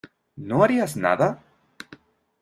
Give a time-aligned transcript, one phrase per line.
[0.49, 1.43] ¿no harías nada?